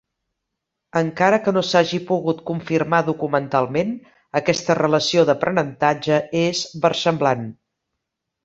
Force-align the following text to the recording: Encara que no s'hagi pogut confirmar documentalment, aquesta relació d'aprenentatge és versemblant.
Encara 1.01 1.37
que 1.47 1.53
no 1.57 1.61
s'hagi 1.71 1.99
pogut 2.07 2.41
confirmar 2.51 3.01
documentalment, 3.11 3.93
aquesta 4.41 4.79
relació 4.83 5.29
d'aprenentatge 5.31 6.21
és 6.45 6.65
versemblant. 6.89 7.49